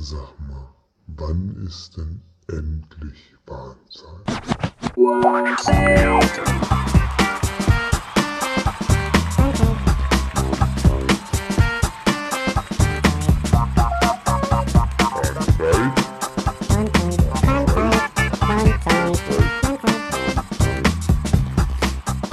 Sag 0.00 0.32
mal, 0.48 0.68
wann 1.08 1.66
ist 1.66 1.96
denn 1.96 2.22
endlich 2.46 3.34
Bahnzeit? 3.44 4.06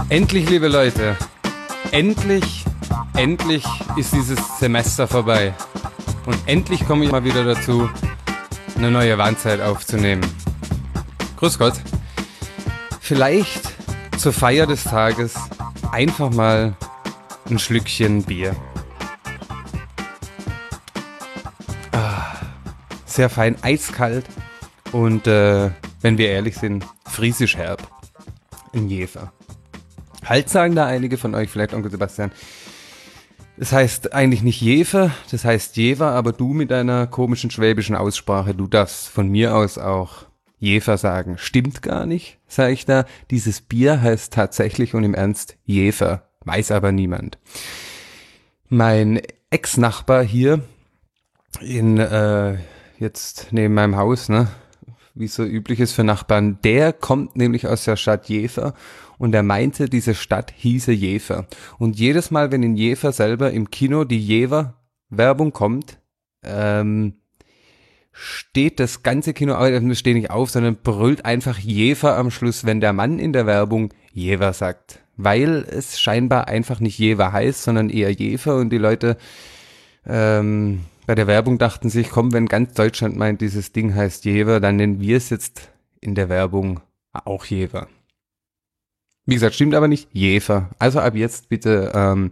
Endlich, 0.10 0.48
liebe 0.52 0.68
Leute, 0.68 1.18
endlich, 1.90 2.64
endlich 3.16 3.66
ist 3.98 4.14
dieses 4.14 4.60
Semester 4.60 5.08
vorbei. 5.08 5.56
Und 6.26 6.38
endlich 6.48 6.86
komme 6.86 7.06
ich 7.06 7.12
mal 7.12 7.24
wieder 7.24 7.44
dazu, 7.44 7.90
eine 8.78 8.92
neue 8.92 9.18
Warnzeit 9.18 9.62
aufzunehmen. 9.62 10.26
Grüß 11.38 11.60
Gott. 11.60 11.76
Vielleicht 13.00 13.74
zur 14.18 14.34
Feier 14.34 14.66
des 14.66 14.84
Tages 14.84 15.36
einfach 15.92 16.32
mal 16.32 16.76
ein 17.50 17.60
Schlückchen 17.60 18.24
Bier. 18.24 18.56
Ah, 21.92 22.34
sehr 23.06 23.30
fein, 23.30 23.56
eiskalt 23.62 24.26
und 24.92 25.28
äh, 25.28 25.70
wenn 26.02 26.18
wir 26.18 26.30
ehrlich 26.30 26.58
sind, 26.58 26.86
friesisch 27.06 27.56
herb. 27.56 27.88
Ein 28.74 28.90
Jefer. 28.90 29.32
Halt 30.26 30.50
sagen 30.50 30.76
da 30.76 30.86
einige 30.86 31.18
von 31.18 31.36
euch, 31.36 31.50
vielleicht 31.50 31.74
Onkel 31.74 31.92
Sebastian. 31.92 32.32
Das 33.58 33.72
heißt 33.72 34.14
eigentlich 34.14 34.44
nicht 34.44 34.60
Jefer, 34.60 35.12
das 35.32 35.46
heißt 35.46 35.78
Jever, 35.78 36.12
aber 36.12 36.34
du 36.34 36.54
mit 36.54 36.72
deiner 36.72 37.08
komischen 37.08 37.52
schwäbischen 37.52 37.96
Aussprache, 37.96 38.54
du 38.54 38.68
darfst 38.68 39.08
von 39.08 39.30
mir 39.30 39.56
aus 39.56 39.78
auch 39.78 40.26
Jefer 40.60 40.98
sagen. 40.98 41.38
Stimmt 41.38 41.82
gar 41.82 42.06
nicht, 42.06 42.38
sage 42.48 42.74
ich 42.74 42.86
da. 42.86 43.06
Dieses 43.32 43.62
Bier 43.62 44.02
heißt 44.02 44.34
tatsächlich 44.34 44.94
und 44.94 45.06
im 45.06 45.14
Ernst 45.14 45.58
Jefer, 45.64 46.28
weiß 46.44 46.72
aber 46.72 46.92
niemand. 46.92 47.38
Mein 48.68 49.22
Ex-Nachbar 49.52 50.24
hier 50.24 50.62
in 51.62 51.98
äh, 51.98 52.58
jetzt 53.00 53.48
neben 53.52 53.74
meinem 53.74 53.96
Haus, 53.96 54.28
ne, 54.28 54.50
wie 55.14 55.28
so 55.28 55.46
üblich 55.46 55.80
ist 55.80 55.94
für 55.94 56.04
Nachbarn, 56.04 56.60
der 56.64 56.92
kommt 56.92 57.38
nämlich 57.38 57.68
aus 57.68 57.86
der 57.86 57.96
Stadt 57.96 58.28
Jever 58.28 58.74
und 59.18 59.34
er 59.36 59.44
meinte, 59.44 59.90
diese 59.90 60.16
Stadt 60.16 60.54
hieße 60.56 60.92
Jever. 60.92 61.48
Und 61.78 62.00
jedes 62.00 62.32
Mal, 62.32 62.52
wenn 62.52 62.64
in 62.64 62.76
Jever 62.76 63.12
selber 63.12 63.52
im 63.52 63.70
Kino 63.70 64.04
die 64.04 64.20
Jever-Werbung 64.20 65.52
kommt, 65.52 66.00
ähm, 66.44 67.16
steht 68.12 68.80
das 68.80 69.04
ganze 69.04 69.34
Kino, 69.34 69.56
aber 69.56 69.96
steht 69.96 70.16
nicht 70.16 70.32
auf, 70.32 70.50
sondern 70.50 70.78
brüllt 70.78 71.26
einfach 71.26 71.60
Jever 71.60 72.18
am 72.18 72.32
Schluss, 72.32 72.66
wenn 72.66 72.80
der 72.80 72.94
Mann 72.94 73.20
in 73.20 73.34
der 73.34 73.46
Werbung 73.46 73.94
Jever 74.12 74.54
sagt. 74.54 75.00
Weil 75.18 75.66
es 75.70 76.00
scheinbar 76.00 76.48
einfach 76.48 76.80
nicht 76.80 76.98
Jever 76.98 77.32
heißt, 77.32 77.64
sondern 77.64 77.90
eher 77.90 78.12
Jever 78.12 78.58
und 78.58 78.70
die 78.70 78.78
Leute 78.78 79.18
ähm, 80.06 80.86
bei 81.06 81.16
der 81.16 81.28
Werbung 81.28 81.58
dachten 81.58 81.90
sich, 81.90 82.10
komm, 82.10 82.34
wenn 82.34 82.48
ganz 82.48 82.74
Deutschland 82.74 83.16
meint, 83.16 83.42
dieses 83.42 83.72
Ding 83.72 83.94
heißt 83.94 84.26
Jever, 84.26 84.60
dann 84.60 84.78
nennen 84.78 85.00
wir 85.00 85.18
es 85.18 85.30
jetzt 85.30 85.70
in 86.00 86.16
der 86.16 86.30
Werbung 86.30 86.80
auch 87.12 87.46
Jever. 87.46 87.88
Wie 89.26 89.34
gesagt, 89.34 89.56
stimmt 89.56 89.74
aber 89.74 89.88
nicht 89.88 90.10
Jefer. 90.12 90.70
Also 90.78 91.00
ab 91.00 91.16
jetzt 91.16 91.50
bitte 91.50 91.92
ähm, 91.96 92.32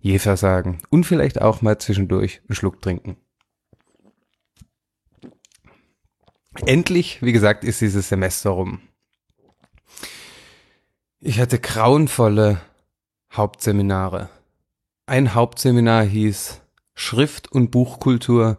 Jefer 0.00 0.36
sagen. 0.36 0.78
Und 0.90 1.04
vielleicht 1.04 1.40
auch 1.40 1.62
mal 1.62 1.78
zwischendurch 1.78 2.40
einen 2.48 2.56
Schluck 2.56 2.82
trinken. 2.82 3.16
Endlich, 6.66 7.22
wie 7.22 7.32
gesagt, 7.32 7.64
ist 7.64 7.80
dieses 7.80 8.08
Semester 8.08 8.50
rum. 8.50 8.80
Ich 11.20 11.40
hatte 11.40 11.58
grauenvolle 11.58 12.60
Hauptseminare. 13.32 14.28
Ein 15.06 15.34
Hauptseminar 15.34 16.04
hieß 16.04 16.60
Schrift- 16.94 17.50
und 17.52 17.70
Buchkultur 17.70 18.58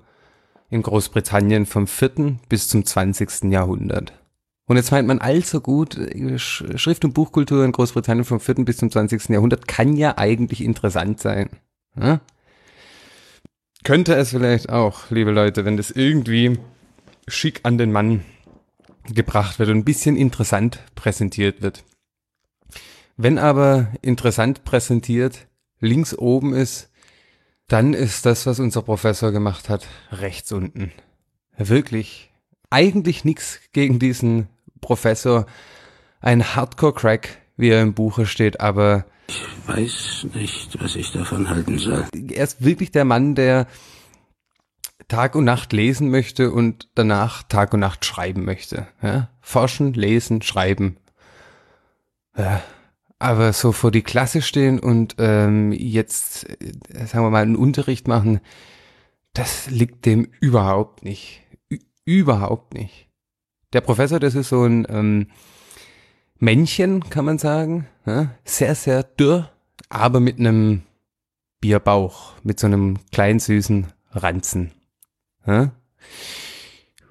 in 0.69 0.81
Großbritannien 0.81 1.65
vom 1.65 1.85
4. 1.85 2.39
bis 2.49 2.69
zum 2.69 2.85
20. 2.85 3.51
Jahrhundert. 3.51 4.20
Und 4.71 4.77
jetzt 4.77 4.91
meint 4.91 5.05
man 5.05 5.19
allzu 5.19 5.59
gut, 5.59 5.99
Schrift- 6.37 7.03
und 7.03 7.11
Buchkultur 7.11 7.65
in 7.65 7.73
Großbritannien 7.73 8.23
vom 8.23 8.39
4. 8.39 8.55
bis 8.63 8.77
zum 8.77 8.89
20. 8.89 9.27
Jahrhundert 9.27 9.67
kann 9.67 9.97
ja 9.97 10.17
eigentlich 10.17 10.63
interessant 10.63 11.19
sein. 11.19 11.49
Ja? 11.99 12.21
Könnte 13.83 14.15
es 14.15 14.29
vielleicht 14.29 14.69
auch, 14.69 15.11
liebe 15.11 15.31
Leute, 15.31 15.65
wenn 15.65 15.75
das 15.75 15.91
irgendwie 15.91 16.57
schick 17.27 17.59
an 17.63 17.77
den 17.77 17.91
Mann 17.91 18.23
gebracht 19.13 19.59
wird 19.59 19.67
und 19.67 19.79
ein 19.79 19.83
bisschen 19.83 20.15
interessant 20.15 20.79
präsentiert 20.95 21.61
wird. 21.61 21.83
Wenn 23.17 23.39
aber 23.39 23.91
interessant 24.01 24.63
präsentiert 24.63 25.47
links 25.81 26.17
oben 26.17 26.53
ist, 26.53 26.89
dann 27.67 27.93
ist 27.93 28.25
das, 28.25 28.45
was 28.45 28.61
unser 28.61 28.83
Professor 28.83 29.33
gemacht 29.33 29.67
hat, 29.67 29.85
rechts 30.13 30.49
unten. 30.53 30.93
Wirklich 31.57 32.31
eigentlich 32.69 33.25
nichts 33.25 33.59
gegen 33.73 33.99
diesen 33.99 34.47
Professor, 34.81 35.45
ein 36.19 36.55
Hardcore-Crack, 36.55 37.37
wie 37.57 37.69
er 37.69 37.81
im 37.81 37.93
Buche 37.93 38.25
steht, 38.25 38.59
aber 38.59 39.05
ich 39.27 39.43
weiß 39.67 40.27
nicht, 40.33 40.81
was 40.81 40.95
ich 40.95 41.11
davon 41.11 41.49
halten 41.49 41.77
soll. 41.77 42.05
Er 42.13 42.43
ist 42.43 42.63
wirklich 42.63 42.91
der 42.91 43.05
Mann, 43.05 43.35
der 43.35 43.67
Tag 45.07 45.35
und 45.35 45.45
Nacht 45.45 45.73
lesen 45.73 46.09
möchte 46.09 46.51
und 46.51 46.89
danach 46.95 47.43
Tag 47.43 47.73
und 47.73 47.79
Nacht 47.79 48.05
schreiben 48.05 48.43
möchte. 48.43 48.87
Ja? 49.01 49.29
Forschen, 49.39 49.93
lesen, 49.93 50.41
schreiben. 50.41 50.97
Ja. 52.37 52.61
Aber 53.19 53.53
so 53.53 53.71
vor 53.71 53.91
die 53.91 54.01
Klasse 54.01 54.41
stehen 54.41 54.79
und 54.79 55.15
ähm, 55.19 55.71
jetzt, 55.73 56.49
äh, 56.49 57.05
sagen 57.05 57.25
wir 57.25 57.29
mal, 57.29 57.43
einen 57.43 57.55
Unterricht 57.55 58.07
machen, 58.07 58.39
das 59.33 59.69
liegt 59.69 60.05
dem 60.05 60.27
überhaupt 60.39 61.03
nicht. 61.03 61.43
Ü 61.69 61.77
überhaupt 62.03 62.73
nicht. 62.73 63.10
Der 63.73 63.81
Professor, 63.81 64.19
das 64.19 64.35
ist 64.35 64.49
so 64.49 64.63
ein 64.63 64.85
ähm, 64.89 65.27
Männchen, 66.39 67.09
kann 67.09 67.25
man 67.25 67.37
sagen. 67.37 67.87
Ja? 68.05 68.31
Sehr, 68.43 68.75
sehr 68.75 69.03
dürr, 69.03 69.49
aber 69.89 70.19
mit 70.19 70.39
einem 70.39 70.83
Bierbauch, 71.61 72.33
mit 72.43 72.59
so 72.59 72.67
einem 72.67 72.99
kleinen 73.11 73.39
süßen 73.39 73.87
Ranzen. 74.11 74.71
Ja? 75.45 75.71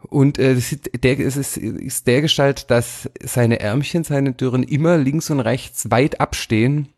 Und 0.02 0.38
äh, 0.38 0.60
der, 1.02 1.18
ist, 1.18 1.56
ist 1.56 2.06
der 2.06 2.20
Gestalt, 2.20 2.70
dass 2.70 3.08
seine 3.22 3.60
Ärmchen, 3.60 4.04
seine 4.04 4.32
Dürren 4.32 4.64
immer 4.64 4.98
links 4.98 5.30
und 5.30 5.40
rechts 5.40 5.90
weit 5.90 6.20
abstehen, 6.20 6.88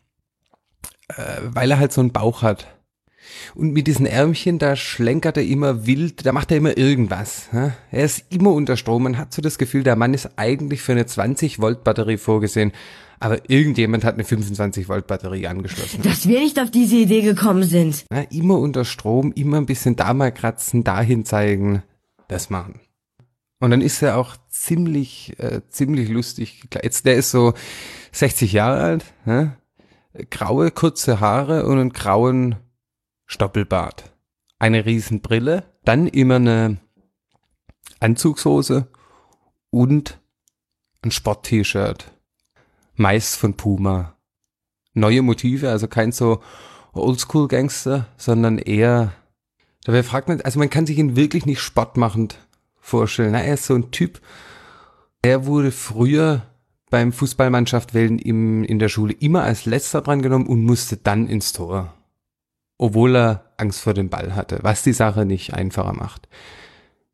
äh, 1.09 1.41
weil 1.43 1.71
er 1.71 1.79
halt 1.79 1.93
so 1.93 2.01
einen 2.01 2.11
Bauch 2.11 2.41
hat. 2.41 2.67
Und 3.55 3.73
mit 3.73 3.87
diesen 3.87 4.05
Ärmchen, 4.05 4.59
da 4.59 4.75
schlenkert 4.75 5.37
er 5.37 5.43
immer 5.43 5.85
wild, 5.85 6.25
da 6.25 6.31
macht 6.31 6.51
er 6.51 6.57
immer 6.57 6.77
irgendwas. 6.77 7.49
Er 7.91 8.05
ist 8.05 8.25
immer 8.29 8.51
unter 8.51 8.77
Strom. 8.77 9.03
Man 9.03 9.17
hat 9.17 9.33
so 9.33 9.41
das 9.41 9.57
Gefühl, 9.57 9.83
der 9.83 9.95
Mann 9.95 10.13
ist 10.13 10.31
eigentlich 10.37 10.81
für 10.81 10.93
eine 10.93 11.05
20 11.05 11.59
Volt 11.59 11.83
Batterie 11.83 12.17
vorgesehen. 12.17 12.71
Aber 13.19 13.49
irgendjemand 13.49 14.03
hat 14.03 14.15
eine 14.15 14.25
25 14.25 14.89
Volt 14.89 15.07
Batterie 15.07 15.47
angeschlossen. 15.47 16.01
Dass 16.01 16.27
wir 16.27 16.39
nicht 16.39 16.59
auf 16.59 16.71
diese 16.71 16.97
Idee 16.97 17.21
gekommen 17.21 17.63
sind. 17.63 18.05
Ja, 18.11 18.21
immer 18.31 18.59
unter 18.59 18.83
Strom, 18.83 19.31
immer 19.33 19.57
ein 19.57 19.65
bisschen 19.65 19.95
da 19.95 20.13
mal 20.13 20.31
kratzen, 20.31 20.83
dahin 20.83 21.23
zeigen, 21.23 21.83
das 22.27 22.49
machen. 22.49 22.81
Und 23.59 23.71
dann 23.71 23.79
ist 23.79 24.01
er 24.01 24.17
auch 24.17 24.35
ziemlich, 24.49 25.39
äh, 25.39 25.61
ziemlich 25.69 26.09
lustig. 26.09 26.63
Jetzt, 26.83 27.05
der 27.05 27.15
ist 27.15 27.31
so 27.31 27.53
60 28.11 28.51
Jahre 28.51 28.81
alt, 28.81 29.05
ja? 29.25 29.55
graue, 30.29 30.71
kurze 30.71 31.19
Haare 31.19 31.65
und 31.65 31.79
einen 31.79 31.93
grauen 31.93 32.55
Stoppelbart, 33.33 34.13
eine 34.59 34.85
Riesenbrille, 34.85 35.63
dann 35.83 36.07
immer 36.07 36.35
eine 36.35 36.77
Anzugshose 37.99 38.87
und 39.71 40.19
ein 41.03 41.09
Sport-T-Shirt. 41.09 42.11
Meist 42.95 43.35
von 43.35 43.55
Puma. 43.55 44.15
Neue 44.93 45.23
Motive, 45.23 45.69
also 45.69 45.87
kein 45.87 46.11
so 46.11 46.43
Oldschool-Gangster, 46.93 48.05
sondern 48.17 48.59
eher, 48.59 49.13
dabei 49.83 50.03
fragt 50.03 50.27
man, 50.27 50.41
also 50.41 50.59
man 50.59 50.69
kann 50.69 50.85
sich 50.85 50.99
ihn 50.99 51.15
wirklich 51.15 51.47
nicht 51.47 51.59
sportmachend 51.59 52.37
vorstellen. 52.79 53.33
Er 53.33 53.51
ist 53.55 53.65
so 53.65 53.73
ein 53.73 53.89
Typ, 53.89 54.21
er 55.23 55.47
wurde 55.47 55.71
früher 55.71 56.43
beim 56.91 57.11
Fußballmannschaft 57.11 57.95
wählen 57.95 58.19
in 58.19 58.77
der 58.77 58.89
Schule 58.89 59.13
immer 59.13 59.41
als 59.41 59.65
letzter 59.65 60.01
dran 60.01 60.21
genommen 60.21 60.45
und 60.45 60.63
musste 60.63 60.97
dann 60.97 61.27
ins 61.27 61.51
Tor 61.51 61.95
obwohl 62.83 63.15
er 63.15 63.45
Angst 63.55 63.79
vor 63.79 63.93
dem 63.93 64.09
Ball 64.09 64.35
hatte, 64.35 64.59
was 64.61 64.83
die 64.83 64.91
Sache 64.91 65.23
nicht 65.23 65.53
einfacher 65.53 65.93
macht. 65.93 66.27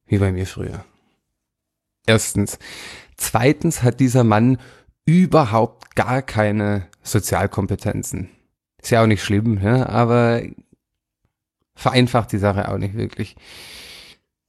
Wie 0.08 0.18
bei 0.18 0.32
mir 0.32 0.48
früher. 0.48 0.84
Erstens. 2.08 2.58
Zweitens 3.18 3.84
hat 3.84 4.00
dieser 4.00 4.24
Mann 4.24 4.58
überhaupt 5.06 5.96
gar 5.96 6.24
keine 6.24 6.88
Sozialkompetenzen. 7.04 8.32
Ist 8.82 8.90
ja 8.90 9.04
auch 9.04 9.06
nicht 9.06 9.24
schlimm, 9.24 9.62
ja, 9.62 9.88
aber 9.88 10.42
vereinfacht 11.76 12.32
die 12.32 12.40
Sache 12.40 12.68
auch 12.68 12.80
nicht 12.80 12.96
wirklich. 12.96 13.36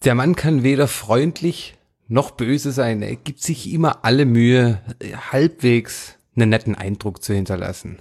Der 0.04 0.14
Mann 0.14 0.36
kann 0.36 0.62
weder 0.62 0.88
freundlich 0.88 1.76
noch 2.08 2.30
böse 2.30 2.72
sein. 2.72 3.02
Er 3.02 3.16
gibt 3.16 3.42
sich 3.42 3.70
immer 3.70 4.06
alle 4.06 4.24
Mühe, 4.24 4.80
halbwegs 5.30 6.16
einen 6.34 6.48
netten 6.48 6.76
Eindruck 6.76 7.22
zu 7.22 7.34
hinterlassen. 7.34 7.98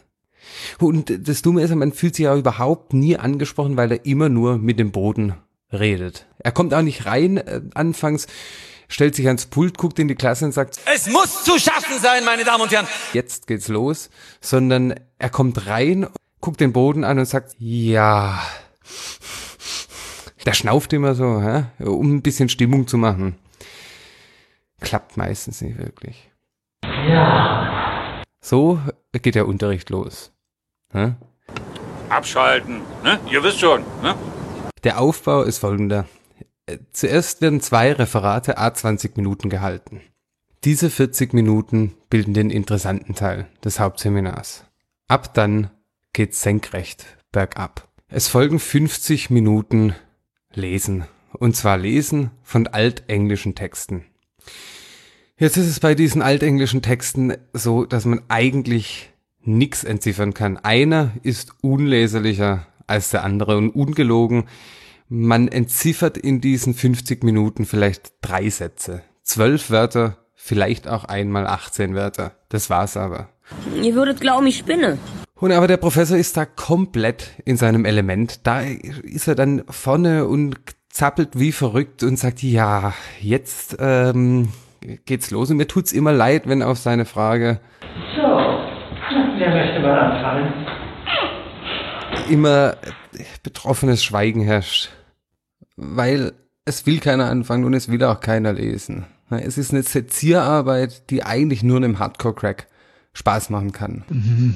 Und 0.79 1.27
das 1.27 1.41
Dumme 1.41 1.61
ist, 1.61 1.73
man 1.73 1.93
fühlt 1.93 2.15
sich 2.15 2.27
auch 2.27 2.37
überhaupt 2.37 2.93
nie 2.93 3.17
angesprochen, 3.17 3.77
weil 3.77 3.91
er 3.91 4.05
immer 4.05 4.29
nur 4.29 4.57
mit 4.57 4.79
dem 4.79 4.91
Boden 4.91 5.33
redet. 5.71 6.25
Er 6.39 6.51
kommt 6.51 6.73
auch 6.73 6.81
nicht 6.81 7.05
rein 7.05 7.37
äh, 7.37 7.61
anfangs, 7.73 8.27
stellt 8.87 9.15
sich 9.15 9.27
ans 9.27 9.45
Pult, 9.45 9.77
guckt 9.77 9.99
in 9.99 10.07
die 10.07 10.15
Klasse 10.15 10.45
und 10.45 10.51
sagt, 10.51 10.79
es 10.93 11.07
muss 11.07 11.43
zu 11.43 11.59
schaffen 11.59 11.99
sein, 11.99 12.25
meine 12.25 12.43
Damen 12.43 12.63
und 12.63 12.71
Herren. 12.71 12.87
Jetzt 13.13 13.47
geht's 13.47 13.67
los, 13.67 14.09
sondern 14.41 14.95
er 15.19 15.29
kommt 15.29 15.67
rein, 15.67 16.07
guckt 16.41 16.59
den 16.59 16.73
Boden 16.73 17.03
an 17.03 17.19
und 17.19 17.25
sagt, 17.25 17.55
ja. 17.59 18.41
Der 20.45 20.53
schnauft 20.53 20.93
immer 20.93 21.15
so, 21.15 21.41
hä? 21.41 21.65
um 21.83 22.15
ein 22.15 22.21
bisschen 22.21 22.49
Stimmung 22.49 22.87
zu 22.87 22.97
machen. 22.97 23.37
Klappt 24.79 25.17
meistens 25.17 25.61
nicht 25.61 25.77
wirklich. 25.77 26.31
Ja. 26.83 28.23
So 28.41 28.79
geht 29.11 29.35
der 29.35 29.47
Unterricht 29.47 29.89
los. 29.89 30.31
Hä? 30.91 31.13
Abschalten, 32.09 32.81
ne? 33.03 33.19
Ihr 33.31 33.43
wisst 33.43 33.59
schon, 33.59 33.83
ne? 34.01 34.15
Der 34.83 34.99
Aufbau 34.99 35.43
ist 35.43 35.59
folgender. 35.59 36.05
Zuerst 36.91 37.41
werden 37.41 37.61
zwei 37.61 37.93
Referate 37.93 38.57
a 38.57 38.73
20 38.73 39.15
Minuten 39.17 39.49
gehalten. 39.49 40.01
Diese 40.63 40.89
40 40.89 41.33
Minuten 41.33 41.95
bilden 42.09 42.33
den 42.33 42.49
interessanten 42.49 43.15
Teil 43.15 43.47
des 43.63 43.79
Hauptseminars. 43.79 44.65
Ab 45.07 45.33
dann 45.33 45.69
geht's 46.13 46.41
senkrecht 46.41 47.05
bergab. 47.31 47.87
Es 48.07 48.27
folgen 48.27 48.59
50 48.59 49.29
Minuten 49.29 49.95
Lesen. 50.53 51.05
Und 51.33 51.55
zwar 51.55 51.77
Lesen 51.77 52.31
von 52.41 52.67
altenglischen 52.67 53.53
Texten. 53.53 54.05
Jetzt 55.37 55.57
ist 55.57 55.67
es 55.67 55.79
bei 55.79 55.93
diesen 55.93 56.21
altenglischen 56.21 56.81
Texten 56.81 57.37
so, 57.53 57.85
dass 57.85 58.05
man 58.05 58.21
eigentlich 58.27 59.13
nichts 59.41 59.83
entziffern 59.83 60.33
kann. 60.33 60.57
Einer 60.57 61.11
ist 61.23 61.53
unleserlicher 61.61 62.67
als 62.87 63.11
der 63.11 63.23
andere 63.23 63.57
und 63.57 63.69
ungelogen. 63.69 64.45
Man 65.07 65.47
entziffert 65.47 66.17
in 66.17 66.41
diesen 66.41 66.73
50 66.73 67.23
Minuten 67.23 67.65
vielleicht 67.65 68.13
drei 68.21 68.49
Sätze. 68.49 69.03
Zwölf 69.23 69.69
Wörter, 69.69 70.17
vielleicht 70.35 70.87
auch 70.87 71.05
einmal 71.05 71.47
18 71.47 71.95
Wörter. 71.95 72.33
Das 72.49 72.69
war's 72.69 72.97
aber. 72.97 73.29
Ihr 73.81 73.95
würdet 73.95 74.21
glauben, 74.21 74.47
ich 74.47 74.57
spinne. 74.57 74.97
Und 75.35 75.51
aber 75.51 75.67
der 75.67 75.77
Professor 75.77 76.17
ist 76.17 76.35
da 76.35 76.45
komplett 76.45 77.31
in 77.45 77.57
seinem 77.57 77.85
Element. 77.85 78.45
Da 78.45 78.61
ist 78.61 79.27
er 79.27 79.35
dann 79.35 79.63
vorne 79.69 80.27
und 80.27 80.57
zappelt 80.89 81.39
wie 81.39 81.51
verrückt 81.51 82.03
und 82.03 82.17
sagt, 82.17 82.43
ja, 82.43 82.93
jetzt 83.21 83.77
ähm, 83.79 84.49
geht's 85.05 85.31
los. 85.31 85.49
Und 85.49 85.57
mir 85.57 85.67
tut's 85.67 85.93
immer 85.93 86.11
leid, 86.11 86.47
wenn 86.47 86.61
auf 86.61 86.77
seine 86.77 87.05
Frage 87.05 87.61
wer 89.39 89.49
möchte 89.49 89.79
mal 89.79 89.99
anfangen? 89.99 90.53
immer 92.29 92.77
betroffenes 93.43 94.03
Schweigen 94.03 94.41
herrscht. 94.41 94.89
Weil 95.75 96.33
es 96.65 96.85
will 96.85 96.99
keiner 96.99 97.29
anfangen 97.29 97.63
und 97.63 97.73
es 97.73 97.89
will 97.89 98.03
auch 98.03 98.19
keiner 98.19 98.53
lesen. 98.53 99.05
Es 99.29 99.57
ist 99.57 99.71
eine 99.71 99.83
Sezierarbeit, 99.83 101.09
die 101.09 101.23
eigentlich 101.23 101.63
nur 101.63 101.77
einem 101.77 101.99
Hardcore-Crack 101.99 102.67
Spaß 103.13 103.49
machen 103.49 103.71
kann. 103.71 104.03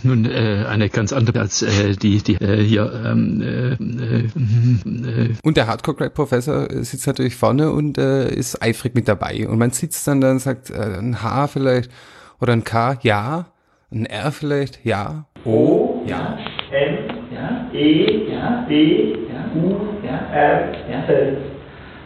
Nun, 0.04 0.26
äh, 0.26 0.66
eine 0.68 0.90
ganz 0.90 1.12
andere 1.12 1.40
als 1.40 1.64
äh, 1.64 1.96
die, 1.96 2.22
die 2.22 2.36
äh, 2.36 2.64
hier. 2.64 2.92
Ähm, 3.06 3.42
äh, 3.42 3.74
äh, 3.74 5.36
Und 5.42 5.58
der 5.58 5.68
Hardcore-Crack-Professor 5.68 6.68
sitzt 6.84 7.08
natürlich 7.08 7.36
vorne 7.36 7.72
und 7.72 7.98
äh, 7.98 8.34
ist 8.34 8.62
eifrig 8.62 8.96
mit 8.96 9.08
dabei. 9.08 9.48
Und 9.48 9.58
man 9.58 9.72
sitzt 9.72 10.08
dann 10.08 10.22
da 10.22 10.32
und 10.32 10.40
sagt, 10.40 10.70
äh, 10.70 10.98
ein 10.98 11.22
H 11.24 11.48
vielleicht 11.48 11.92
oder 12.40 12.54
ein 12.54 12.64
K, 12.64 13.00
ja. 13.02 13.53
Ein 13.94 14.07
R 14.07 14.31
vielleicht, 14.31 14.84
ja. 14.84 15.25
O, 15.45 16.01
ja. 16.07 16.38
M, 16.72 16.98
ja. 17.31 17.69
E, 17.72 18.31
ja. 18.31 18.66
B, 18.68 19.13
ja. 19.30 19.51
U, 19.56 19.78
ja. 20.04 20.18
R, 20.31 20.74
ja. 20.90 21.04
L. 21.06 21.38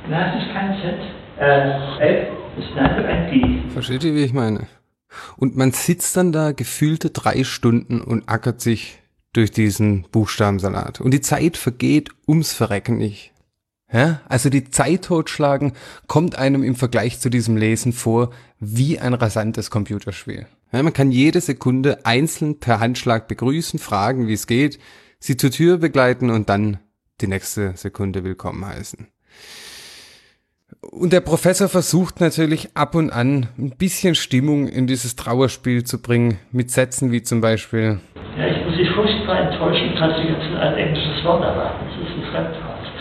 Nein, 0.10 0.38
es 0.38 0.45
ist 0.45 0.54
kein 0.54 0.75
Z. 0.81 0.95
Äh, 1.39 2.24
F 2.24 2.28
ist 2.57 2.75
nein, 2.75 3.06
ein 3.06 3.31
D. 3.31 3.69
Versteht 3.69 4.04
ihr, 4.04 4.16
wie 4.16 4.24
ich 4.25 4.34
meine? 4.34 4.68
Und 5.38 5.56
man 5.56 5.72
sitzt 5.72 6.18
dann 6.18 6.34
da 6.34 6.51
gefühlte 6.51 7.10
drei 7.10 7.45
Stunden 7.45 8.01
und 8.01 8.28
ackert 8.28 8.60
sich 8.60 9.00
durch 9.31 9.51
diesen 9.51 10.04
Buchstabensalat. 10.12 11.00
Und 11.00 11.12
die 11.12 11.22
Zeit 11.22 11.56
vergeht 11.56 12.10
ums 12.28 12.51
Verrecken 12.51 12.98
nicht. 12.98 13.31
Ja? 13.92 14.19
Also 14.28 14.50
die 14.50 14.69
Zeit 14.69 15.06
totschlagen 15.06 15.72
kommt 16.07 16.38
einem 16.38 16.63
im 16.63 16.75
Vergleich 16.75 17.19
zu 17.19 17.30
diesem 17.30 17.56
Lesen 17.56 17.94
vor 17.94 18.31
wie 18.60 19.00
ein 19.00 19.13
rasantes 19.13 19.72
Computerspiel. 19.72 20.48
Ja, 20.74 20.84
man 20.84 20.92
kann 20.92 21.12
jede 21.12 21.40
Sekunde 21.40 22.06
einzeln 22.06 22.60
per 22.60 22.81
Handschlag 22.81 23.30
begrüßen, 23.30 23.80
fragen, 23.80 24.28
wie 24.28 24.34
es 24.34 24.48
geht, 24.48 24.80
sie 25.18 25.38
zur 25.38 25.50
Tür 25.50 25.78
begleiten 25.78 26.30
und 26.30 26.50
dann 26.50 26.80
die 27.22 27.28
nächste 27.28 27.78
Sekunde 27.78 28.25
willkommen 28.25 28.66
heißen. 28.66 29.08
Und 30.81 31.14
der 31.14 31.22
Professor 31.22 31.69
versucht 31.69 32.19
natürlich 32.19 32.75
ab 32.75 32.96
und 32.96 33.12
an 33.12 33.48
ein 33.58 33.78
bisschen 33.78 34.14
Stimmung 34.14 34.68
in 34.68 34.88
dieses 34.88 35.16
Trauerspiel 35.16 35.86
zu 35.86 36.02
bringen, 36.02 36.38
mit 36.52 36.69
Sätzen 36.69 37.14
wie 37.14 37.24
zum 37.24 37.40
Beispiel 37.40 38.00
Ja, 38.38 38.48
ich 38.48 38.66
muss 38.66 38.75
Sie 38.75 38.94
furchtbar 38.94 39.50
enttäuschen, 39.50 39.94
ich 39.94 40.00
hatte 40.00 40.22
jetzt 40.22 40.54
ein 40.54 40.74
englisches 40.75 41.24
Wort 41.24 41.44
erwarten. 41.44 41.86
Das 41.86 42.10
ist 42.10 42.14
ein 42.14 42.31
Fremdwort. 42.31 42.92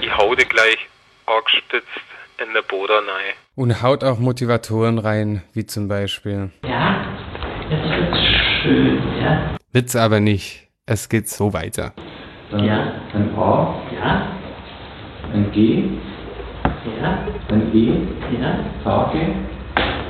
Ich 0.00 0.16
hau 0.16 0.34
dir 0.34 0.46
gleich 0.46 0.78
angespitzt 1.26 2.11
in 2.46 2.52
der 2.54 2.62
Boden 2.62 2.92
rein. 3.08 3.34
und 3.54 3.82
haut 3.82 4.02
auch 4.04 4.18
Motivatoren 4.18 4.98
rein, 4.98 5.42
wie 5.52 5.66
zum 5.66 5.88
Beispiel 5.88 6.50
Ja, 6.64 7.04
jetzt 7.70 7.84
wird's 7.90 8.18
schön, 8.62 8.98
ja? 9.20 9.56
Wird's 9.72 9.96
aber 9.96 10.20
nicht. 10.20 10.68
Es 10.86 11.08
geht 11.08 11.28
so 11.28 11.52
weiter. 11.52 11.92
Dann 12.50 12.64
Ja. 12.64 12.92
ein 13.14 13.34
A, 13.36 13.74
Ja, 13.94 14.26
ein 15.32 15.50
G, 15.52 15.84
ja, 17.00 17.18
ein 17.48 17.74
E, 17.74 17.92
ja, 18.40 18.64
Tage, 18.84 19.34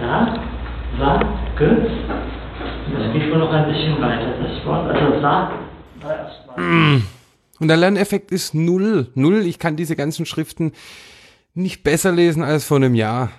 ja, 0.01 0.41
sage. 0.99 1.27
Das 2.95 3.13
geht 3.13 3.31
wohl 3.31 3.39
noch 3.39 3.53
ein 3.53 3.67
bisschen 3.73 4.01
weiter, 4.01 4.35
das 4.43 4.65
Wort. 4.67 4.91
Also 4.91 5.21
sag, 5.21 5.53
war 6.01 6.17
erstmal. 6.17 7.03
Und 7.61 7.69
der 7.69 7.77
Lerneffekt 7.77 8.33
ist 8.33 8.55
null. 8.55 9.09
Null. 9.15 9.47
Ich 9.47 9.59
kann 9.61 9.77
diese 9.77 9.95
ganzen 9.95 10.27
Schriften 10.27 10.73
nicht 11.55 11.83
besser 11.83 12.13
lesen 12.13 12.43
als 12.43 12.65
vor 12.65 12.79
einem 12.79 12.95
Jahr. 12.95 13.31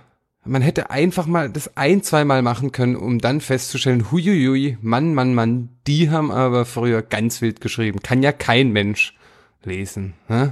Man 0.46 0.62
hätte 0.62 0.90
einfach 0.90 1.26
mal 1.26 1.50
das 1.50 1.78
ein, 1.78 2.04
zweimal 2.04 2.42
machen 2.42 2.72
können, 2.72 2.96
um 2.98 3.20
dann 3.20 3.40
festzustellen, 3.40 4.12
huiuiui, 4.12 4.78
Mann, 4.82 5.14
Mann, 5.14 5.34
Mann, 5.34 5.70
die 5.88 6.10
haben 6.10 6.32
aber 6.32 6.66
früher 6.66 7.02
ganz 7.02 7.42
wild 7.42 7.62
geschrieben. 7.62 8.02
Kann 8.02 8.24
ja 8.24 8.34
kein 8.34 8.72
Mensch 8.72 9.16
lesen. 9.64 10.16
Hä? 10.28 10.52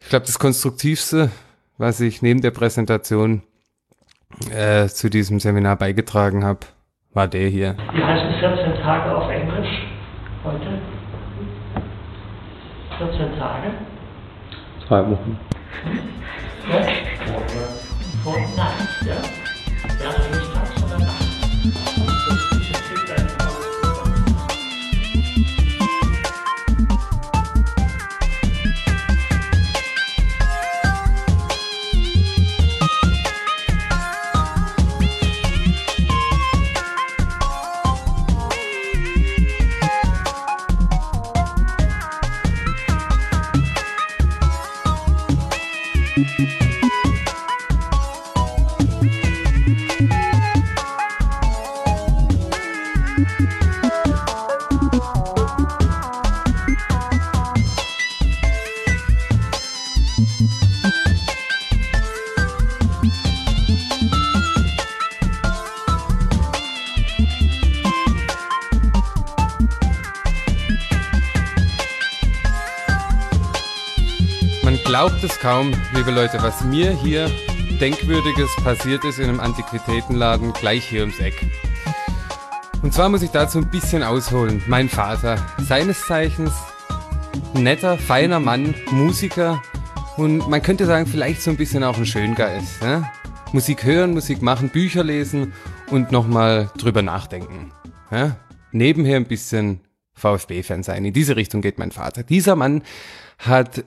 Ich 0.00 0.08
glaube, 0.08 0.26
das 0.26 0.38
Konstruktivste, 0.38 1.30
was 1.78 2.00
ich 2.00 2.22
neben 2.22 2.42
der 2.42 2.50
Präsentation 2.50 3.42
äh, 4.50 4.88
zu 4.88 5.08
diesem 5.08 5.38
Seminar 5.38 5.76
beigetragen 5.76 6.44
habe, 6.44 6.60
war 7.12 7.28
der 7.28 7.48
hier. 7.48 7.76
Wie 7.92 8.02
heißen 8.02 8.40
14 8.40 8.82
Tage 8.82 9.16
auf 9.16 9.30
Englisch 9.30 9.86
heute? 10.42 10.80
14 12.98 13.38
Tage? 13.38 13.72
drei 14.88 15.10
Wochen. 15.10 15.38
Ja? 16.70 16.86
Vor 18.22 18.36
und 18.36 18.56
Nacht, 18.56 18.74
ja? 19.06 19.16
Ja, 20.02 20.10
also 20.10 20.28
nicht 20.30 20.54
Tag, 20.54 20.68
sondern 20.78 21.00
Nacht. 21.00 22.63
Man 46.16 46.63
glaubt 74.84 75.24
es 75.24 75.38
kaum, 75.40 75.72
liebe 75.94 76.10
Leute, 76.10 76.42
was 76.42 76.62
mir 76.62 76.92
hier 76.92 77.30
Denkwürdiges 77.80 78.50
passiert 78.62 79.04
ist 79.04 79.18
in 79.18 79.28
einem 79.28 79.40
Antiquitätenladen 79.40 80.52
gleich 80.52 80.84
hier 80.84 81.00
ums 81.00 81.18
Eck. 81.18 81.34
Und 82.82 82.92
zwar 82.92 83.08
muss 83.08 83.22
ich 83.22 83.30
dazu 83.30 83.58
ein 83.58 83.70
bisschen 83.70 84.02
ausholen. 84.02 84.62
Mein 84.66 84.88
Vater, 84.88 85.44
seines 85.58 86.02
Zeichens 86.02 86.52
netter, 87.54 87.96
feiner 87.98 88.40
Mann, 88.40 88.74
Musiker 88.90 89.62
und 90.16 90.48
man 90.48 90.62
könnte 90.62 90.84
sagen, 90.86 91.06
vielleicht 91.06 91.42
so 91.42 91.50
ein 91.50 91.56
bisschen 91.56 91.82
auch 91.82 91.96
ein 91.96 92.06
Schöngeist. 92.06 92.82
Ne? 92.82 93.10
Musik 93.52 93.84
hören, 93.84 94.12
Musik 94.12 94.42
machen, 94.42 94.68
Bücher 94.68 95.02
lesen 95.02 95.54
und 95.90 96.12
nochmal 96.12 96.70
drüber 96.76 97.02
nachdenken. 97.02 97.72
Ja? 98.10 98.36
Nebenher 98.70 99.16
ein 99.16 99.26
bisschen 99.26 99.80
VfB-Fan 100.14 100.82
sein. 100.82 101.04
In 101.04 101.12
diese 101.12 101.36
Richtung 101.36 101.62
geht 101.62 101.78
mein 101.78 101.90
Vater. 101.90 102.22
Dieser 102.22 102.54
Mann 102.54 102.82
hat 103.46 103.84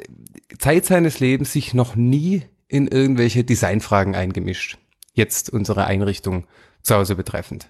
Zeit 0.59 0.85
seines 0.85 1.19
Lebens 1.19 1.53
sich 1.53 1.73
noch 1.73 1.95
nie 1.95 2.43
in 2.67 2.87
irgendwelche 2.87 3.43
Designfragen 3.43 4.15
eingemischt. 4.15 4.77
Jetzt 5.13 5.49
unsere 5.49 5.85
Einrichtung 5.85 6.45
zu 6.81 6.95
Hause 6.95 7.15
betreffend. 7.15 7.69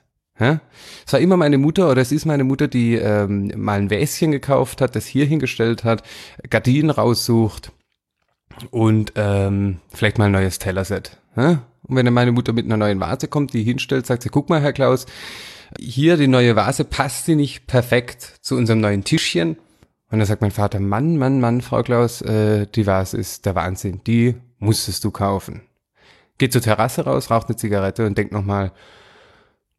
Es 1.05 1.13
war 1.13 1.19
immer 1.19 1.37
meine 1.37 1.57
Mutter 1.57 1.89
oder 1.89 2.01
es 2.01 2.11
ist 2.11 2.25
meine 2.25 2.43
Mutter, 2.43 2.67
die 2.67 2.95
ähm, 2.95 3.51
mal 3.55 3.79
ein 3.79 3.89
Wäschen 3.89 4.31
gekauft 4.31 4.81
hat, 4.81 4.95
das 4.95 5.05
hier 5.05 5.25
hingestellt 5.25 5.83
hat, 5.83 6.03
Gardinen 6.49 6.91
raussucht 6.91 7.71
und 8.69 9.13
ähm, 9.15 9.79
vielleicht 9.93 10.17
mal 10.19 10.25
ein 10.25 10.31
neues 10.31 10.59
Tellerset. 10.59 11.17
Ja? 11.35 11.63
Und 11.83 11.95
wenn 11.95 12.05
dann 12.05 12.13
meine 12.13 12.31
Mutter 12.31 12.53
mit 12.53 12.65
einer 12.65 12.77
neuen 12.77 12.99
Vase 12.99 13.27
kommt, 13.27 13.53
die 13.53 13.63
hinstellt, 13.63 14.05
sagt 14.05 14.23
sie, 14.23 14.29
guck 14.29 14.49
mal, 14.49 14.61
Herr 14.61 14.73
Klaus, 14.73 15.05
hier 15.79 16.17
die 16.17 16.27
neue 16.27 16.55
Vase, 16.55 16.83
passt 16.83 17.25
sie 17.25 17.35
nicht 17.35 17.65
perfekt 17.65 18.35
zu 18.41 18.55
unserem 18.55 18.79
neuen 18.79 19.03
Tischchen? 19.03 19.57
Und 20.09 20.19
dann 20.19 20.25
sagt 20.25 20.41
mein 20.41 20.51
Vater, 20.51 20.79
Mann, 20.79 21.17
Mann, 21.17 21.39
Mann, 21.41 21.61
Frau 21.61 21.83
Klaus, 21.83 22.21
äh, 22.21 22.65
die 22.67 22.87
Vase 22.87 23.17
ist 23.17 23.45
der 23.45 23.55
Wahnsinn, 23.55 24.01
die 24.05 24.35
musstest 24.57 25.03
du 25.03 25.11
kaufen. 25.11 25.61
Geht 26.37 26.53
zur 26.53 26.61
Terrasse 26.61 27.03
raus, 27.03 27.29
raucht 27.29 27.47
eine 27.47 27.57
Zigarette 27.57 28.05
und 28.05 28.17
denkt 28.17 28.31
nochmal, 28.31 28.71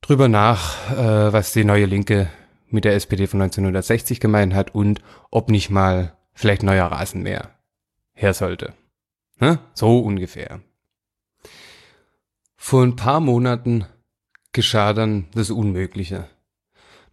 drüber 0.01 0.29
nach, 0.29 0.91
äh, 0.93 1.33
was 1.33 1.53
die 1.53 1.65
neue 1.65 1.87
Linke 1.87 2.29
mit 2.69 2.85
der 2.85 2.95
SPD 2.95 3.27
von 3.27 3.41
1960 3.41 4.21
gemeint 4.21 4.55
hat 4.55 4.75
und 4.75 5.01
ob 5.31 5.51
nicht 5.51 5.71
mal 5.71 6.17
vielleicht 6.35 6.63
neuer 6.63 6.87
Rasenmäher 6.87 7.51
her 8.13 8.35
sollte. 8.35 8.75
Ne? 9.41 9.59
So 9.73 10.01
ungefähr. 10.01 10.61
Vor 12.57 12.83
ein 12.83 12.97
paar 12.97 13.21
Monaten 13.21 13.87
geschah 14.53 14.93
dann 14.93 15.29
das 15.35 15.51
Unmögliche. 15.51 16.29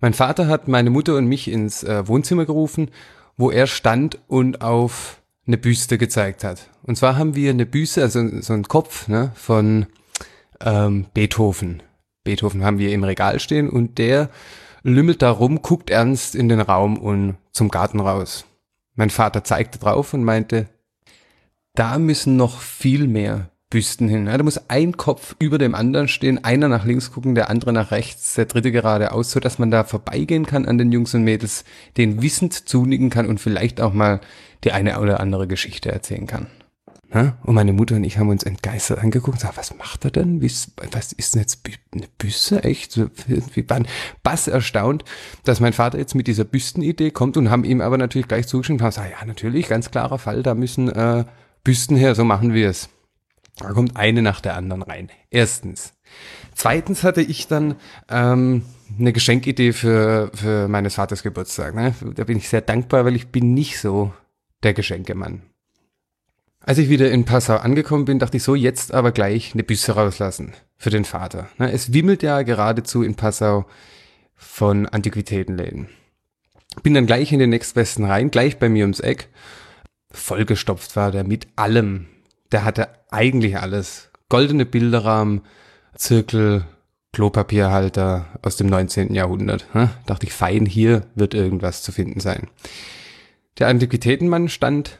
Mein 0.05 0.13
Vater 0.13 0.45
hat 0.45 0.67
meine 0.67 0.91
Mutter 0.91 1.15
und 1.15 1.25
mich 1.25 1.47
ins 1.47 1.81
äh, 1.81 2.07
Wohnzimmer 2.07 2.45
gerufen, 2.45 2.91
wo 3.37 3.49
er 3.49 3.65
stand 3.65 4.19
und 4.27 4.61
auf 4.61 5.19
eine 5.47 5.57
Büste 5.57 5.97
gezeigt 5.97 6.43
hat. 6.43 6.69
Und 6.83 6.95
zwar 6.95 7.17
haben 7.17 7.33
wir 7.33 7.49
eine 7.49 7.65
Büste, 7.65 8.03
also 8.03 8.21
so 8.41 8.53
ein 8.53 8.67
Kopf 8.67 9.07
ne, 9.07 9.31
von 9.33 9.87
ähm, 10.61 11.07
Beethoven 11.15 11.81
Beethoven 12.23 12.63
haben 12.63 12.77
wir 12.77 12.91
im 12.91 13.03
Regal 13.03 13.39
stehen 13.39 13.67
und 13.67 13.97
der 13.97 14.29
lümmelt 14.83 15.23
da 15.23 15.31
rum, 15.31 15.63
guckt 15.63 15.89
ernst 15.89 16.35
in 16.35 16.49
den 16.49 16.61
Raum 16.61 16.99
und 16.99 17.37
zum 17.51 17.69
Garten 17.69 17.99
raus. 17.99 18.45
Mein 18.93 19.09
Vater 19.09 19.43
zeigte 19.43 19.79
drauf 19.79 20.13
und 20.13 20.23
meinte, 20.23 20.67
da 21.73 21.97
müssen 21.97 22.35
noch 22.35 22.61
viel 22.61 23.07
mehr 23.07 23.49
Büsten 23.69 24.07
hin. 24.07 24.25
da 24.25 24.41
muss 24.43 24.69
ein 24.69 24.95
Kopf 24.95 25.35
über 25.39 25.57
dem 25.57 25.75
anderen 25.75 26.07
stehen, 26.07 26.43
einer 26.43 26.67
nach 26.67 26.85
links 26.85 27.11
gucken, 27.11 27.35
der 27.35 27.49
andere 27.49 27.73
nach 27.73 27.91
rechts, 27.91 28.35
der 28.35 28.45
dritte 28.45 28.71
geradeaus, 28.71 29.31
so 29.31 29.39
dass 29.39 29.59
man 29.59 29.71
da 29.71 29.83
vorbeigehen 29.83 30.45
kann 30.45 30.65
an 30.65 30.77
den 30.77 30.91
Jungs 30.91 31.13
und 31.15 31.23
Mädels, 31.23 31.65
den 31.97 32.21
wissend 32.21 32.53
zunicken 32.53 33.09
kann 33.09 33.25
und 33.25 33.39
vielleicht 33.39 33.81
auch 33.81 33.93
mal 33.93 34.21
die 34.63 34.71
eine 34.71 34.99
oder 34.99 35.19
andere 35.19 35.47
Geschichte 35.47 35.91
erzählen 35.91 36.27
kann. 36.27 36.47
Und 37.43 37.55
meine 37.55 37.71
Mutter 37.71 37.95
und 37.95 38.03
ich 38.03 38.17
haben 38.17 38.27
uns 38.27 38.43
entgeistert 38.43 38.99
angeguckt 38.99 39.35
und 39.35 39.39
gesagt, 39.39 39.57
was 39.57 39.77
macht 39.77 40.03
er 40.03 40.11
denn? 40.11 40.41
Wie, 40.41 40.51
was 40.91 41.13
ist 41.13 41.33
denn 41.33 41.41
jetzt 41.41 41.61
eine 41.93 42.07
Büste? 42.17 42.63
Echt? 42.65 42.97
Wir 42.97 43.69
waren 43.69 43.87
bass 44.21 44.49
erstaunt, 44.49 45.05
dass 45.45 45.61
mein 45.61 45.71
Vater 45.71 45.97
jetzt 45.97 46.13
mit 46.13 46.27
dieser 46.27 46.43
Büstenidee 46.43 47.11
kommt 47.11 47.37
und 47.37 47.49
haben 47.49 47.63
ihm 47.63 47.79
aber 47.79 47.97
natürlich 47.97 48.27
gleich 48.27 48.47
zugestimmt 48.47 48.81
und 48.81 48.83
haben 48.83 48.91
gesagt, 48.91 49.11
ja, 49.17 49.25
natürlich, 49.25 49.69
ganz 49.69 49.91
klarer 49.91 50.19
Fall, 50.19 50.43
da 50.43 50.55
müssen 50.55 50.89
äh, 50.89 51.23
Büsten 51.63 51.95
her, 51.95 52.15
so 52.15 52.25
machen 52.25 52.53
wir 52.53 52.69
es. 52.69 52.89
Da 53.57 53.71
kommt 53.71 53.95
eine 53.95 54.21
nach 54.21 54.41
der 54.41 54.55
anderen 54.55 54.81
rein. 54.81 55.09
Erstens. 55.29 55.93
Zweitens 56.53 57.03
hatte 57.03 57.21
ich 57.21 57.47
dann 57.47 57.75
ähm, 58.09 58.63
eine 58.99 59.13
Geschenkidee 59.13 59.73
für, 59.73 60.31
für 60.33 60.67
meines 60.67 60.95
Vaters 60.95 61.23
Geburtstag. 61.23 61.73
Ne? 61.73 61.95
Da 62.15 62.25
bin 62.25 62.37
ich 62.37 62.49
sehr 62.49 62.61
dankbar, 62.61 63.05
weil 63.05 63.15
ich 63.15 63.27
bin 63.27 63.53
nicht 63.53 63.79
so 63.79 64.13
der 64.63 64.73
Geschenkemann. 64.73 65.41
Als 66.59 66.79
ich 66.79 66.89
wieder 66.89 67.11
in 67.11 67.25
Passau 67.25 67.57
angekommen 67.57 68.05
bin, 68.05 68.19
dachte 68.19 68.37
ich 68.37 68.43
so, 68.43 68.55
jetzt 68.55 68.93
aber 68.93 69.11
gleich 69.11 69.53
eine 69.53 69.63
Büste 69.63 69.93
rauslassen 69.93 70.53
für 70.77 70.89
den 70.89 71.05
Vater. 71.05 71.47
Ne, 71.57 71.71
es 71.71 71.93
wimmelt 71.93 72.23
ja 72.23 72.41
geradezu 72.41 73.03
in 73.03 73.15
Passau 73.15 73.65
von 74.35 74.87
Antiquitätenläden. 74.87 75.89
Bin 76.81 76.93
dann 76.93 77.05
gleich 77.05 77.31
in 77.31 77.39
den 77.39 77.51
nächstbesten 77.51 78.05
rein, 78.05 78.31
gleich 78.31 78.57
bei 78.57 78.67
mir 78.67 78.83
ums 78.83 78.99
Eck. 78.99 79.29
Vollgestopft 80.11 80.95
war 80.95 81.11
der 81.11 81.23
mit 81.23 81.47
allem. 81.55 82.07
Der 82.55 82.63
hatte 82.63 82.87
eigentlich 83.11 83.57
alles. 83.57 84.11
Goldene 84.29 84.65
Bilderrahmen, 84.65 85.41
Zirkel, 85.93 86.63
Klopapierhalter 87.11 88.27
aus 88.43 88.55
dem 88.55 88.67
19. 88.67 89.13
Jahrhundert. 89.13 89.67
Ne? 89.75 89.89
Dachte 90.05 90.25
ich, 90.25 90.31
fein, 90.31 90.65
hier 90.65 91.05
wird 91.15 91.33
irgendwas 91.33 91.83
zu 91.83 91.91
finden 91.91 92.21
sein. 92.21 92.47
Der 93.59 93.67
Antiquitätenmann 93.67 94.47
stand 94.47 94.99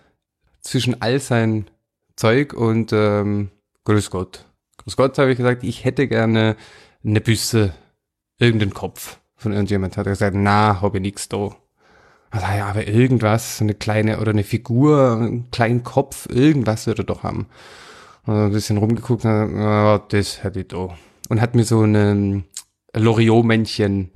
zwischen 0.60 1.02
all 1.02 1.22
sein 1.22 1.70
Zeug 2.18 2.52
und 2.52 2.92
ähm, 2.92 3.52
Grüß 3.86 4.10
Gott. 4.10 4.44
Grüß 4.80 4.98
Gott 4.98 5.18
habe 5.18 5.32
ich 5.32 5.38
gesagt, 5.38 5.64
ich 5.64 5.86
hätte 5.86 6.10
gerne 6.10 6.58
eine 7.06 7.22
Büste, 7.22 7.74
irgendeinen 8.38 8.74
Kopf 8.74 9.18
von 9.38 9.54
irgendjemand. 9.54 9.96
Hat 9.96 10.08
er 10.08 10.12
gesagt, 10.12 10.36
na, 10.38 10.82
habe 10.82 10.98
ich 10.98 11.04
nix 11.04 11.30
da. 11.30 11.56
Also 12.36 12.48
ja, 12.48 12.66
aber 12.66 12.86
irgendwas, 12.86 13.62
eine 13.62 13.76
kleine 13.76 14.20
oder 14.20 14.32
eine 14.32 14.44
Figur, 14.44 15.14
einen 15.14 15.50
kleinen 15.52 15.84
Kopf, 15.84 16.28
irgendwas 16.30 16.86
wird 16.86 17.00
er 17.00 17.06
doch 17.06 17.24
haben. 17.24 17.46
Und 18.26 18.36
ein 18.36 18.52
bisschen 18.52 18.76
rumgeguckt, 18.76 19.24
na, 19.24 20.00
das 20.10 20.44
hätte 20.44 20.60
ich 20.60 20.68
da. 20.68 20.90
Und 21.30 21.40
hat 21.40 21.56
mir 21.56 21.64
so 21.64 21.80
eine 21.84 22.44
Loriot-Männchen 22.94 24.10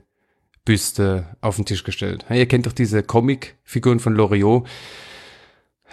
Büste 0.65 1.27
auf 1.39 1.55
den 1.55 1.65
Tisch 1.65 1.85
gestellt. 1.85 2.25
Ihr 2.29 2.45
kennt 2.45 2.65
doch 2.65 2.73
diese 2.73 3.03
Comic-Figuren 3.03 4.01
von 4.01 4.15
Loriot. 4.15 4.67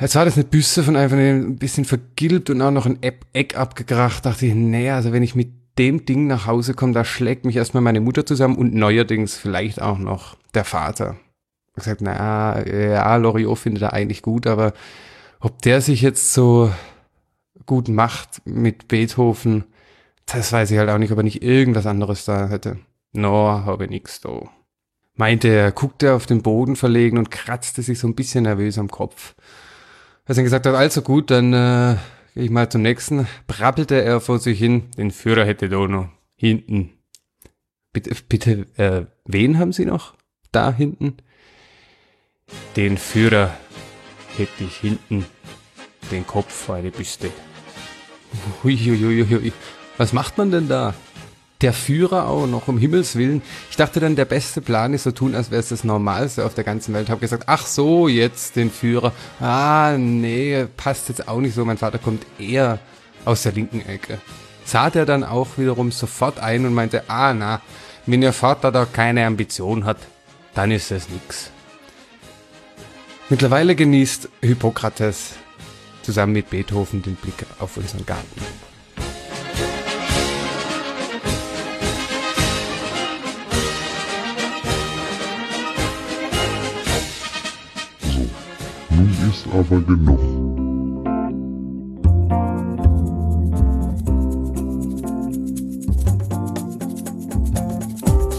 Jetzt 0.01 0.17
war 0.17 0.25
das 0.25 0.35
eine 0.35 0.45
Büste 0.45 0.83
von 0.83 0.97
einfach 0.97 1.17
ein 1.17 1.59
bisschen 1.59 1.85
vergilbt 1.85 2.51
und 2.51 2.61
auch 2.61 2.73
noch 2.73 2.87
ein 2.87 2.99
Eck 3.35 3.57
abgekracht. 3.57 4.27
Dachte 4.27 4.47
ich, 4.47 4.55
nee, 4.55 4.91
also 4.91 5.13
wenn 5.13 5.23
ich 5.23 5.37
mit 5.37 5.53
dem 5.79 6.05
Ding 6.05 6.27
nach 6.27 6.49
Hause 6.49 6.75
komme, 6.75 6.93
da 6.93 7.05
schlägt 7.05 7.45
mich 7.45 7.55
erstmal 7.55 7.85
meine 7.85 8.01
Mutter 8.01 8.27
zusammen 8.27 8.57
und 8.57 8.75
neuerdings 8.75 9.37
vielleicht 9.37 9.81
auch 9.81 9.99
noch 9.99 10.37
der 10.55 10.65
Vater. 10.65 11.17
Gesagt, 11.77 12.01
na 12.01 12.67
ja, 12.67 13.17
Loriot 13.17 13.59
findet 13.59 13.83
er 13.83 13.93
eigentlich 13.93 14.23
gut, 14.23 14.47
aber 14.47 14.73
ob 15.41 15.61
der 15.63 15.81
sich 15.81 16.01
jetzt 16.01 16.33
so 16.33 16.73
gut 17.67 17.89
macht 17.89 18.41
mit 18.45 18.89
Beethoven, 18.89 19.65
das 20.25 20.53
weiß 20.53 20.71
ich 20.71 20.79
halt 20.79 20.89
auch 20.89 20.99
nicht, 20.99 21.13
ob 21.13 21.19
er 21.19 21.23
nicht 21.23 21.43
irgendwas 21.43 21.87
anderes 21.87 22.25
da 22.25 22.49
hätte. 22.49 22.79
No, 23.13 23.65
habe 23.65 23.89
nix 23.89 24.21
da. 24.21 24.51
Meinte 25.15 25.49
er, 25.49 25.73
guckte 25.73 26.15
auf 26.15 26.27
den 26.27 26.43
Boden 26.43 26.77
verlegen 26.77 27.17
und 27.19 27.31
kratzte 27.31 27.83
sich 27.83 27.99
so 27.99 28.07
ein 28.07 28.15
bisschen 28.15 28.45
nervös 28.45 28.79
am 28.79 28.91
Kopf. 28.91 29.35
Als 30.27 30.37
er 30.37 30.45
gesagt 30.45 30.67
hat, 30.67 30.75
also 30.75 31.01
gut, 31.03 31.31
dann 31.31 31.53
äh, 31.53 31.97
gehe 32.35 32.45
ich 32.45 32.51
mal 32.51 32.69
zum 32.69 32.83
nächsten, 32.83 33.27
brabbelte 33.47 34.03
er 34.03 34.21
vor 34.21 34.39
sich 34.39 34.59
hin, 34.59 34.91
den 34.99 35.11
Führer 35.11 35.45
hätte 35.45 35.69
da 35.69 35.87
noch 35.87 36.09
hinten. 36.35 36.91
Bitte, 37.93 38.15
bitte, 38.29 38.67
äh, 38.77 39.07
wen 39.25 39.59
haben 39.59 39.73
Sie 39.73 39.87
noch 39.87 40.15
da 40.53 40.73
hinten? 40.73 41.17
Den 42.77 42.99
Führer 42.99 43.55
hätte 44.37 44.65
ich 44.65 44.77
hinten, 44.77 45.27
den 46.11 46.27
Kopf 46.27 46.53
vor 46.53 46.77
eine 46.77 46.91
Büste. 46.91 47.31
Uiuiuiui. 48.65 49.53
Was 49.97 50.13
macht 50.13 50.37
man 50.37 50.51
denn 50.51 50.69
da? 50.69 50.95
der 51.63 51.73
Führer 51.73 52.29
auch 52.29 52.47
noch, 52.47 52.69
um 52.69 52.79
Himmels 52.79 53.17
Willen. 53.17 53.43
Ich 53.71 53.77
dachte 53.77 54.01
dann, 54.01 54.17
der 54.17 54.27
beste 54.27 54.61
Plan 54.61 54.93
ist 54.93 55.05
so 55.05 55.11
tun, 55.11 55.35
als 55.35 55.51
wäre 55.51 55.61
es 55.61 55.71
das 55.71 55.85
Normalste 55.85 56.45
auf 56.45 56.55
der 56.55 56.65
ganzen 56.65 56.93
Welt. 56.93 57.09
Hab 57.09 57.21
gesagt, 57.21 57.45
ach 57.47 57.67
so, 57.67 58.09
jetzt 58.09 58.57
den 58.57 58.71
Führer. 58.71 59.13
Ah, 59.41 59.97
nee, 59.99 60.67
passt 60.77 61.09
jetzt 61.09 61.29
auch 61.29 61.41
nicht 61.41 61.55
so. 61.55 61.65
Mein 61.65 61.79
Vater 61.79 61.99
kommt 61.99 62.27
eher 62.39 62.79
aus 63.25 63.43
der 63.43 63.53
linken 63.53 63.81
Ecke. 63.87 64.19
Sah 64.65 64.91
der 64.91 65.07
dann 65.07 65.25
auch 65.25 65.57
wiederum 65.57 65.93
sofort 65.93 66.41
ein 66.41 66.67
und 66.67 66.75
meinte, 66.75 67.09
ah 67.09 67.33
na, 67.33 67.61
wenn 68.05 68.23
Ihr 68.23 68.33
Vater 68.33 68.71
da 68.71 68.85
keine 68.85 69.25
Ambition 69.25 69.85
hat, 69.85 69.99
dann 70.55 70.71
ist 70.71 70.91
es 70.91 71.09
nix. 71.09 71.51
Mittlerweile 73.29 73.75
genießt 73.75 74.29
Hippokrates 74.41 75.35
zusammen 76.03 76.33
mit 76.33 76.49
Beethoven 76.49 77.03
den 77.03 77.17
Blick 77.17 77.45
auf 77.59 77.77
unseren 77.77 78.07
Garten. 78.07 78.41
ist 89.29 89.47
aber 89.53 89.81
genug. 89.81 90.66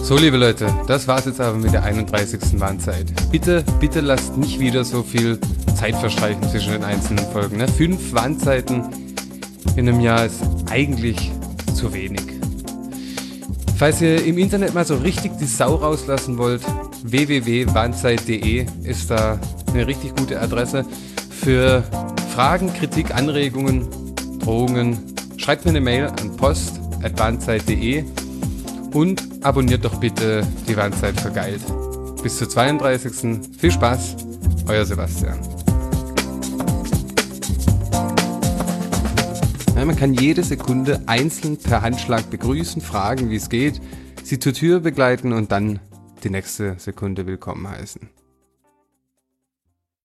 So, 0.08 0.16
liebe 0.16 0.38
Leute, 0.38 0.74
das 0.88 1.06
war's 1.06 1.26
jetzt 1.26 1.42
aber 1.42 1.58
mit 1.58 1.74
der 1.74 1.84
31. 1.84 2.40
Warnzeit. 2.62 3.08
Bitte, 3.30 3.62
bitte 3.82 4.00
lasst 4.00 4.38
nicht 4.38 4.58
wieder 4.58 4.86
so 4.86 5.04
viel 5.04 5.38
Zeit 5.76 5.98
verstreichen 5.98 6.42
zwischen 6.50 6.72
den 6.72 6.86
einzelnen 6.86 7.26
Folgen. 7.34 7.58
Ne? 7.58 7.68
Fünf 7.68 8.14
Warnzeiten 8.14 8.86
in 9.76 9.90
einem 9.90 10.00
Jahr 10.00 10.26
ist 10.26 10.42
eigentlich 10.72 11.30
zu 11.76 11.94
wenig. 11.94 12.22
Falls 13.76 14.00
ihr 14.00 14.24
im 14.24 14.38
Internet 14.38 14.74
mal 14.74 14.86
so 14.86 14.96
richtig 14.96 15.38
die 15.42 15.46
Sau 15.46 15.76
rauslassen 15.76 16.38
wollt, 16.38 16.62
www.warnzeit.de 17.04 18.66
ist 18.84 19.12
da 19.12 19.38
eine 19.74 19.88
richtig 19.88 20.16
gute 20.16 20.40
Adresse 20.40 20.86
für 21.30 21.84
Fragen, 22.34 22.74
Kritik, 22.74 23.14
Anregungen, 23.14 23.90
Drohungen. 24.40 25.00
Schreibt 25.36 25.66
mir 25.66 25.72
eine 25.72 25.82
Mail 25.82 26.06
an 26.06 26.38
post.warnzeit.de 26.38 28.06
und 28.94 29.37
abonniert 29.48 29.86
doch 29.86 29.96
bitte 29.96 30.46
die 30.68 30.76
Warnzeit 30.76 31.18
vergeilt. 31.22 31.62
Bis 32.22 32.38
zur 32.38 32.50
32. 32.50 33.40
Viel 33.58 33.72
Spaß, 33.72 34.18
euer 34.68 34.86
Sebastian. 34.86 35.40
Ja, 39.74 39.86
man 39.86 39.96
kann 39.96 40.14
jede 40.14 40.44
Sekunde 40.44 41.02
einzeln 41.06 41.56
per 41.56 41.82
Handschlag 41.82 42.30
begrüßen, 42.30 42.82
fragen, 42.82 43.30
wie 43.30 43.38
es 43.38 43.48
geht, 43.48 43.80
sie 44.22 44.38
zur 44.38 44.52
Tür 44.52 44.82
begleiten 44.82 45.32
und 45.32 45.54
dann 45.54 45.80
die 46.26 46.30
nächste 46.30 46.76
Sekunde 46.78 47.26
willkommen 47.26 47.70
heißen. 47.70 48.17